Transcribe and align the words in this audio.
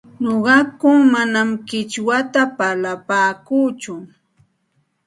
Nuqaku 0.23 0.89
manam 1.11 1.49
qichwata 1.67 2.41
parlapaakuuchu, 2.57 3.93